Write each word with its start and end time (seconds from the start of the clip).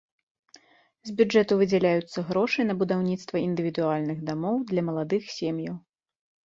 З 1.09 1.13
бюджэту 1.19 1.57
выдзяляюцца 1.59 2.25
грошы 2.31 2.67
на 2.71 2.79
будаўніцтва 2.81 3.45
індывідуальных 3.47 4.17
дамоў 4.33 4.55
для 4.75 4.81
маладых 4.91 5.23
сем'яў. 5.41 5.75